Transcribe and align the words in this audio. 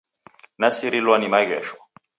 Nasirilwa 0.59 1.15
ni 1.19 1.27
maghesho. 1.33 1.75